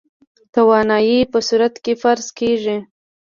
د 0.03 0.03
توانايي 0.55 1.19
په 1.31 1.39
صورت 1.47 1.75
کې 1.83 1.93
فرض 2.01 2.27
کېږي. 2.39 2.77